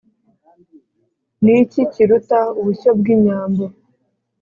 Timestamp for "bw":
2.99-3.09